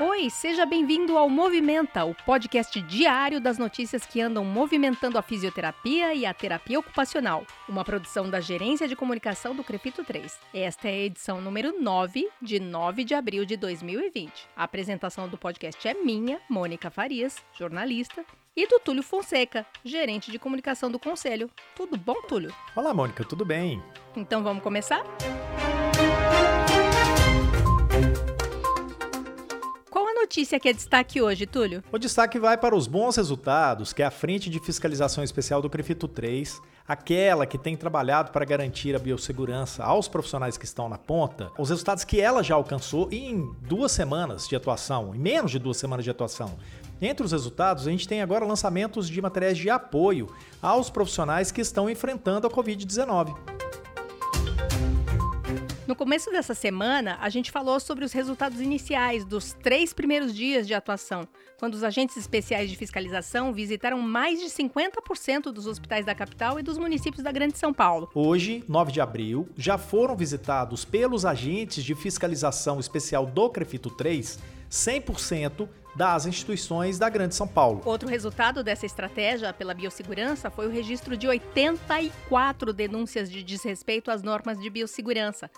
Oi, 0.00 0.30
seja 0.30 0.64
bem-vindo 0.64 1.18
ao 1.18 1.28
Movimenta, 1.28 2.04
o 2.04 2.14
podcast 2.14 2.80
diário 2.82 3.40
das 3.40 3.58
notícias 3.58 4.06
que 4.06 4.20
andam 4.20 4.44
movimentando 4.44 5.18
a 5.18 5.22
fisioterapia 5.22 6.14
e 6.14 6.24
a 6.24 6.32
terapia 6.32 6.78
ocupacional. 6.78 7.44
Uma 7.68 7.84
produção 7.84 8.30
da 8.30 8.40
Gerência 8.40 8.86
de 8.86 8.94
Comunicação 8.94 9.56
do 9.56 9.64
Crefito 9.64 10.04
3. 10.04 10.38
Esta 10.54 10.86
é 10.86 10.92
a 10.92 11.04
edição 11.06 11.40
número 11.40 11.80
9, 11.80 12.28
de 12.40 12.60
9 12.60 13.02
de 13.02 13.12
abril 13.12 13.44
de 13.44 13.56
2020. 13.56 14.48
A 14.56 14.62
apresentação 14.62 15.28
do 15.28 15.36
podcast 15.36 15.88
é 15.88 15.94
minha, 15.94 16.40
Mônica 16.48 16.92
Farias, 16.92 17.44
jornalista, 17.52 18.24
e 18.56 18.68
do 18.68 18.78
Túlio 18.78 19.02
Fonseca, 19.02 19.66
gerente 19.84 20.30
de 20.30 20.38
comunicação 20.38 20.92
do 20.92 21.00
Conselho. 21.00 21.50
Tudo 21.74 21.96
bom, 21.96 22.22
Túlio? 22.22 22.54
Olá, 22.76 22.94
Mônica, 22.94 23.24
tudo 23.24 23.44
bem? 23.44 23.82
Então 24.14 24.44
vamos 24.44 24.62
começar? 24.62 25.02
Notícia 30.38 30.60
que 30.60 30.68
é 30.68 30.72
destaque 30.72 31.20
hoje, 31.20 31.46
Túlio? 31.46 31.82
O 31.90 31.98
destaque 31.98 32.38
vai 32.38 32.56
para 32.56 32.76
os 32.76 32.86
bons 32.86 33.16
resultados 33.16 33.92
que 33.92 34.04
a 34.04 34.10
Frente 34.10 34.48
de 34.48 34.60
Fiscalização 34.60 35.24
Especial 35.24 35.60
do 35.60 35.68
Crefito 35.68 36.06
3, 36.06 36.60
aquela 36.86 37.44
que 37.44 37.58
tem 37.58 37.76
trabalhado 37.76 38.30
para 38.30 38.44
garantir 38.44 38.94
a 38.94 39.00
biossegurança 39.00 39.82
aos 39.82 40.06
profissionais 40.06 40.56
que 40.56 40.64
estão 40.64 40.88
na 40.88 40.96
ponta, 40.96 41.50
os 41.58 41.70
resultados 41.70 42.04
que 42.04 42.20
ela 42.20 42.44
já 42.44 42.54
alcançou 42.54 43.08
em 43.10 43.52
duas 43.62 43.90
semanas 43.90 44.46
de 44.46 44.54
atuação, 44.54 45.12
em 45.12 45.18
menos 45.18 45.50
de 45.50 45.58
duas 45.58 45.76
semanas 45.76 46.04
de 46.04 46.10
atuação. 46.10 46.56
Entre 47.02 47.26
os 47.26 47.32
resultados, 47.32 47.88
a 47.88 47.90
gente 47.90 48.06
tem 48.06 48.22
agora 48.22 48.44
lançamentos 48.44 49.08
de 49.08 49.20
materiais 49.20 49.58
de 49.58 49.68
apoio 49.68 50.28
aos 50.62 50.88
profissionais 50.88 51.50
que 51.50 51.60
estão 51.60 51.90
enfrentando 51.90 52.46
a 52.46 52.50
Covid-19. 52.50 53.57
No 55.88 55.96
começo 55.96 56.30
dessa 56.30 56.52
semana, 56.52 57.16
a 57.18 57.30
gente 57.30 57.50
falou 57.50 57.80
sobre 57.80 58.04
os 58.04 58.12
resultados 58.12 58.60
iniciais 58.60 59.24
dos 59.24 59.54
três 59.54 59.90
primeiros 59.90 60.34
dias 60.34 60.66
de 60.66 60.74
atuação, 60.74 61.26
quando 61.58 61.72
os 61.72 61.82
agentes 61.82 62.14
especiais 62.18 62.68
de 62.68 62.76
fiscalização 62.76 63.54
visitaram 63.54 63.98
mais 63.98 64.38
de 64.38 64.50
50% 64.50 65.44
dos 65.44 65.66
hospitais 65.66 66.04
da 66.04 66.14
capital 66.14 66.60
e 66.60 66.62
dos 66.62 66.76
municípios 66.76 67.22
da 67.22 67.32
Grande 67.32 67.56
São 67.56 67.72
Paulo. 67.72 68.10
Hoje, 68.14 68.62
9 68.68 68.92
de 68.92 69.00
abril, 69.00 69.48
já 69.56 69.78
foram 69.78 70.14
visitados 70.14 70.84
pelos 70.84 71.24
agentes 71.24 71.82
de 71.82 71.94
fiscalização 71.94 72.78
especial 72.78 73.24
do 73.24 73.48
Crefito 73.48 73.88
3 73.88 74.57
100% 74.70 75.68
das 75.96 76.26
instituições 76.26 76.98
da 76.98 77.08
Grande 77.08 77.34
São 77.34 77.48
Paulo. 77.48 77.82
Outro 77.84 78.08
resultado 78.08 78.62
dessa 78.62 78.86
estratégia 78.86 79.52
pela 79.52 79.74
biossegurança 79.74 80.50
foi 80.50 80.66
o 80.66 80.70
registro 80.70 81.16
de 81.16 81.26
84 81.26 82.72
denúncias 82.72 83.30
de 83.30 83.42
desrespeito 83.42 84.10
às 84.10 84.22
normas 84.22 84.60
de 84.60 84.70
biossegurança. 84.70 85.50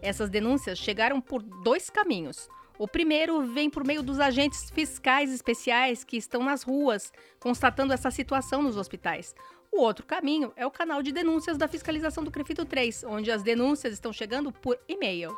Essas 0.00 0.30
denúncias 0.30 0.78
chegaram 0.78 1.20
por 1.20 1.42
dois 1.42 1.90
caminhos. 1.90 2.48
O 2.78 2.86
primeiro 2.86 3.44
vem 3.52 3.68
por 3.68 3.84
meio 3.84 4.04
dos 4.04 4.20
agentes 4.20 4.70
fiscais 4.70 5.32
especiais 5.32 6.04
que 6.04 6.16
estão 6.16 6.44
nas 6.44 6.62
ruas, 6.62 7.12
constatando 7.40 7.92
essa 7.92 8.10
situação 8.10 8.62
nos 8.62 8.76
hospitais. 8.76 9.34
O 9.72 9.80
outro 9.80 10.06
caminho 10.06 10.52
é 10.56 10.64
o 10.64 10.70
canal 10.70 11.02
de 11.02 11.10
denúncias 11.10 11.58
da 11.58 11.66
fiscalização 11.66 12.22
do 12.22 12.30
Crefito 12.30 12.64
3, 12.64 13.02
onde 13.04 13.32
as 13.32 13.42
denúncias 13.42 13.92
estão 13.92 14.12
chegando 14.12 14.52
por 14.52 14.78
e-mail. 14.88 15.36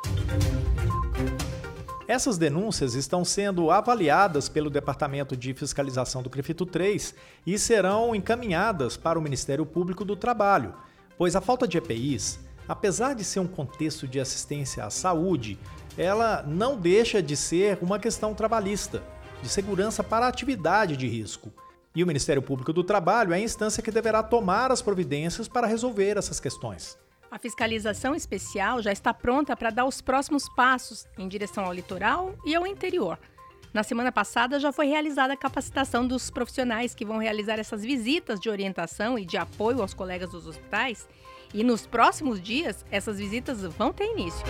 Essas 2.11 2.37
denúncias 2.37 2.93
estão 2.93 3.23
sendo 3.23 3.71
avaliadas 3.71 4.49
pelo 4.49 4.69
Departamento 4.69 5.37
de 5.37 5.53
Fiscalização 5.53 6.21
do 6.21 6.29
Crefito 6.29 6.65
3 6.65 7.15
e 7.47 7.57
serão 7.57 8.13
encaminhadas 8.13 8.97
para 8.97 9.17
o 9.17 9.21
Ministério 9.21 9.65
Público 9.65 10.03
do 10.03 10.17
Trabalho, 10.17 10.73
pois 11.17 11.37
a 11.37 11.39
falta 11.39 11.65
de 11.65 11.77
EPIs 11.77 12.37
apesar 12.67 13.15
de 13.15 13.23
ser 13.23 13.39
um 13.39 13.47
contexto 13.47 14.05
de 14.05 14.19
assistência 14.19 14.83
à 14.83 14.89
saúde, 14.89 15.57
ela 15.97 16.43
não 16.45 16.75
deixa 16.75 17.23
de 17.23 17.37
ser 17.37 17.77
uma 17.81 17.97
questão 17.97 18.33
trabalhista, 18.33 19.01
de 19.41 19.47
segurança 19.47 20.03
para 20.03 20.25
a 20.25 20.29
atividade 20.29 20.97
de 20.97 21.07
risco. 21.07 21.49
E 21.95 22.03
o 22.03 22.07
Ministério 22.07 22.41
Público 22.41 22.73
do 22.73 22.83
Trabalho 22.83 23.31
é 23.31 23.37
a 23.37 23.39
instância 23.39 23.81
que 23.81 23.89
deverá 23.89 24.21
tomar 24.21 24.69
as 24.69 24.81
providências 24.81 25.47
para 25.47 25.65
resolver 25.65 26.17
essas 26.17 26.41
questões. 26.41 26.97
A 27.31 27.39
fiscalização 27.39 28.13
especial 28.13 28.81
já 28.81 28.91
está 28.91 29.13
pronta 29.13 29.55
para 29.55 29.69
dar 29.69 29.85
os 29.85 30.01
próximos 30.01 30.49
passos 30.49 31.07
em 31.17 31.29
direção 31.29 31.63
ao 31.63 31.71
litoral 31.71 32.35
e 32.45 32.53
ao 32.53 32.67
interior. 32.67 33.17
Na 33.73 33.83
semana 33.83 34.11
passada 34.11 34.59
já 34.59 34.73
foi 34.73 34.87
realizada 34.87 35.31
a 35.31 35.37
capacitação 35.37 36.05
dos 36.05 36.29
profissionais 36.29 36.93
que 36.93 37.05
vão 37.05 37.19
realizar 37.19 37.57
essas 37.57 37.83
visitas 37.83 38.37
de 38.37 38.49
orientação 38.49 39.17
e 39.17 39.25
de 39.25 39.37
apoio 39.37 39.81
aos 39.81 39.93
colegas 39.93 40.31
dos 40.31 40.45
hospitais 40.45 41.07
e 41.53 41.63
nos 41.63 41.87
próximos 41.87 42.41
dias, 42.41 42.85
essas 42.91 43.17
visitas 43.17 43.61
vão 43.61 43.93
ter 43.93 44.11
início. 44.11 44.45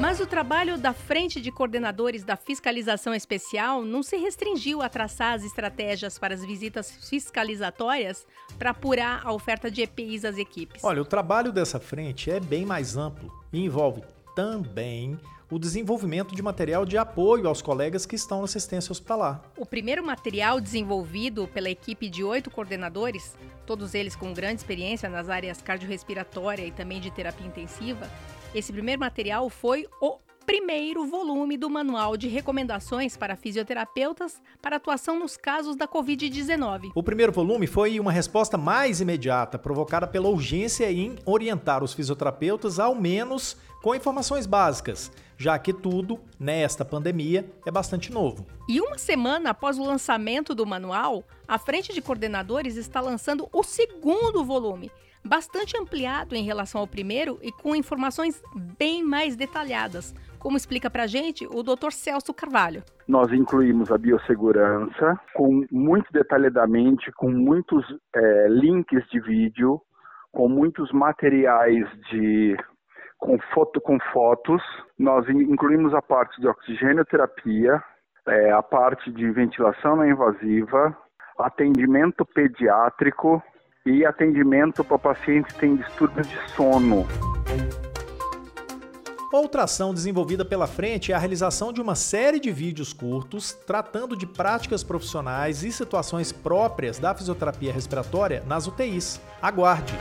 Mas 0.00 0.20
o 0.20 0.26
trabalho 0.26 0.78
da 0.78 0.92
Frente 0.92 1.40
de 1.40 1.50
Coordenadores 1.50 2.22
da 2.22 2.36
Fiscalização 2.36 3.12
Especial 3.12 3.84
não 3.84 4.00
se 4.00 4.16
restringiu 4.16 4.80
a 4.80 4.88
traçar 4.88 5.34
as 5.34 5.42
estratégias 5.42 6.16
para 6.20 6.34
as 6.34 6.44
visitas 6.44 7.08
fiscalizatórias 7.08 8.24
para 8.56 8.70
apurar 8.70 9.26
a 9.26 9.32
oferta 9.32 9.68
de 9.68 9.82
EPIs 9.82 10.24
às 10.24 10.38
equipes. 10.38 10.84
Olha, 10.84 11.02
o 11.02 11.04
trabalho 11.04 11.50
dessa 11.50 11.80
frente 11.80 12.30
é 12.30 12.38
bem 12.38 12.64
mais 12.64 12.96
amplo 12.96 13.32
e 13.52 13.64
envolve 13.64 14.04
também 14.36 15.18
o 15.50 15.58
desenvolvimento 15.58 16.34
de 16.34 16.42
material 16.42 16.84
de 16.84 16.98
apoio 16.98 17.48
aos 17.48 17.62
colegas 17.62 18.04
que 18.04 18.14
estão 18.14 18.38
na 18.38 18.44
assistência 18.44 18.92
hospitalar. 18.92 19.42
O 19.56 19.64
primeiro 19.64 20.04
material 20.04 20.60
desenvolvido 20.60 21.48
pela 21.48 21.70
equipe 21.70 22.08
de 22.08 22.22
oito 22.22 22.50
coordenadores, 22.50 23.36
todos 23.64 23.94
eles 23.94 24.14
com 24.14 24.32
grande 24.34 24.60
experiência 24.60 25.08
nas 25.08 25.28
áreas 25.28 25.62
cardiorrespiratória 25.62 26.66
e 26.66 26.70
também 26.70 27.00
de 27.00 27.10
terapia 27.10 27.46
intensiva, 27.46 28.08
esse 28.54 28.72
primeiro 28.72 29.00
material 29.00 29.48
foi 29.48 29.86
o 30.00 30.18
primeiro 30.48 31.06
volume 31.06 31.58
do 31.58 31.68
Manual 31.68 32.16
de 32.16 32.26
Recomendações 32.26 33.18
para 33.18 33.36
Fisioterapeutas 33.36 34.40
para 34.62 34.76
atuação 34.76 35.18
nos 35.18 35.36
casos 35.36 35.76
da 35.76 35.86
Covid-19. 35.86 36.90
O 36.94 37.02
primeiro 37.02 37.30
volume 37.30 37.66
foi 37.66 38.00
uma 38.00 38.10
resposta 38.10 38.56
mais 38.56 39.02
imediata, 39.02 39.58
provocada 39.58 40.06
pela 40.06 40.28
urgência 40.30 40.90
em 40.90 41.18
orientar 41.26 41.84
os 41.84 41.92
fisioterapeutas, 41.92 42.78
ao 42.78 42.94
menos 42.94 43.58
com 43.82 43.94
informações 43.94 44.46
básicas, 44.46 45.10
já 45.36 45.58
que 45.58 45.72
tudo, 45.72 46.18
nesta 46.38 46.84
pandemia, 46.84 47.48
é 47.64 47.70
bastante 47.70 48.12
novo. 48.12 48.46
E 48.68 48.80
uma 48.80 48.98
semana 48.98 49.50
após 49.50 49.78
o 49.78 49.84
lançamento 49.84 50.54
do 50.54 50.66
manual, 50.66 51.24
a 51.46 51.58
Frente 51.58 51.92
de 51.92 52.02
Coordenadores 52.02 52.76
está 52.76 53.00
lançando 53.00 53.48
o 53.52 53.62
segundo 53.62 54.44
volume, 54.44 54.90
bastante 55.24 55.76
ampliado 55.76 56.34
em 56.34 56.42
relação 56.42 56.80
ao 56.80 56.86
primeiro 56.86 57.38
e 57.42 57.52
com 57.52 57.74
informações 57.74 58.42
bem 58.78 59.02
mais 59.02 59.36
detalhadas, 59.36 60.14
como 60.38 60.56
explica 60.56 60.90
para 60.90 61.04
a 61.04 61.06
gente 61.06 61.46
o 61.46 61.62
Dr. 61.62 61.90
Celso 61.90 62.32
Carvalho. 62.32 62.82
Nós 63.06 63.32
incluímos 63.32 63.90
a 63.90 63.98
biossegurança 63.98 65.18
com 65.34 65.64
muito 65.70 66.12
detalhadamente, 66.12 67.10
com 67.12 67.30
muitos 67.30 67.84
é, 68.14 68.48
links 68.48 69.04
de 69.10 69.20
vídeo, 69.20 69.80
com 70.32 70.48
muitos 70.48 70.92
materiais 70.92 71.86
de 72.10 72.56
com 73.18 73.38
foto 73.52 73.80
com 73.80 73.98
fotos. 74.12 74.62
Nós 74.98 75.28
incluímos 75.28 75.94
a 75.94 76.00
parte 76.00 76.40
de 76.40 76.48
oxigenoterapia, 76.48 77.82
é, 78.26 78.50
a 78.52 78.62
parte 78.62 79.10
de 79.10 79.30
ventilação 79.30 79.96
não 79.96 80.08
invasiva, 80.08 80.96
atendimento 81.38 82.24
pediátrico 82.24 83.42
e 83.84 84.04
atendimento 84.04 84.84
para 84.84 84.98
pacientes 84.98 85.52
que 85.54 85.60
têm 85.60 85.76
distúrbios 85.76 86.28
de 86.28 86.50
sono. 86.50 87.06
Outra 89.30 89.64
ação 89.64 89.92
desenvolvida 89.92 90.42
pela 90.42 90.66
frente 90.66 91.12
é 91.12 91.14
a 91.14 91.18
realização 91.18 91.70
de 91.70 91.82
uma 91.82 91.94
série 91.94 92.40
de 92.40 92.50
vídeos 92.50 92.94
curtos 92.94 93.52
tratando 93.52 94.16
de 94.16 94.26
práticas 94.26 94.82
profissionais 94.82 95.62
e 95.62 95.70
situações 95.70 96.32
próprias 96.32 96.98
da 96.98 97.14
fisioterapia 97.14 97.72
respiratória 97.72 98.42
nas 98.46 98.66
UTIs. 98.66 99.20
Aguarde! 99.42 99.92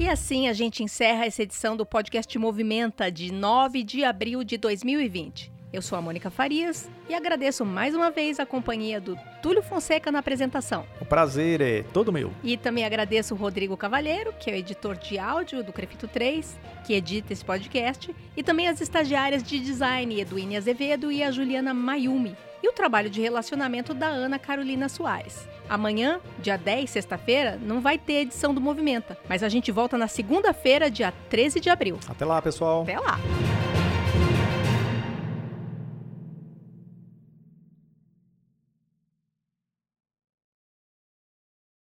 E 0.00 0.08
assim 0.08 0.46
a 0.46 0.52
gente 0.52 0.84
encerra 0.84 1.26
essa 1.26 1.42
edição 1.42 1.76
do 1.76 1.84
podcast 1.84 2.38
Movimenta 2.38 3.10
de 3.10 3.32
9 3.32 3.82
de 3.82 4.04
abril 4.04 4.44
de 4.44 4.56
2020. 4.56 5.50
Eu 5.72 5.82
sou 5.82 5.98
a 5.98 6.00
Mônica 6.00 6.30
Farias 6.30 6.88
e 7.08 7.14
agradeço 7.14 7.64
mais 7.64 7.96
uma 7.96 8.08
vez 8.08 8.38
a 8.38 8.46
companhia 8.46 9.00
do 9.00 9.18
Túlio 9.42 9.60
Fonseca 9.60 10.12
na 10.12 10.20
apresentação. 10.20 10.86
O 11.00 11.04
prazer 11.04 11.60
é 11.60 11.82
todo 11.82 12.12
meu. 12.12 12.32
E 12.44 12.56
também 12.56 12.84
agradeço 12.84 13.34
o 13.34 13.36
Rodrigo 13.36 13.76
Cavalheiro, 13.76 14.32
que 14.38 14.48
é 14.48 14.54
o 14.54 14.56
editor 14.56 14.96
de 14.96 15.18
áudio 15.18 15.64
do 15.64 15.72
Crefito 15.72 16.06
3, 16.06 16.56
que 16.86 16.94
edita 16.94 17.32
esse 17.32 17.44
podcast, 17.44 18.14
e 18.36 18.42
também 18.44 18.68
as 18.68 18.80
estagiárias 18.80 19.42
de 19.42 19.58
design 19.58 20.20
Eduine 20.20 20.56
Azevedo 20.56 21.10
e 21.10 21.24
a 21.24 21.32
Juliana 21.32 21.74
Mayumi, 21.74 22.36
e 22.62 22.68
o 22.68 22.72
trabalho 22.72 23.10
de 23.10 23.20
relacionamento 23.20 23.94
da 23.94 24.08
Ana 24.08 24.38
Carolina 24.38 24.88
Soares. 24.88 25.46
Amanhã, 25.68 26.20
dia 26.38 26.56
10, 26.56 26.88
sexta-feira, 26.88 27.58
não 27.60 27.80
vai 27.80 27.98
ter 27.98 28.22
edição 28.22 28.54
do 28.54 28.60
Movimenta, 28.60 29.18
mas 29.28 29.42
a 29.42 29.48
gente 29.48 29.70
volta 29.70 29.98
na 29.98 30.08
segunda-feira, 30.08 30.90
dia 30.90 31.12
13 31.28 31.60
de 31.60 31.68
abril. 31.68 31.98
Até 32.08 32.24
lá, 32.24 32.40
pessoal. 32.40 32.82
Até 32.82 32.98
lá. 32.98 33.18